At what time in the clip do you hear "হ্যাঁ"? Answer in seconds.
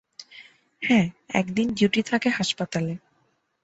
0.81-1.05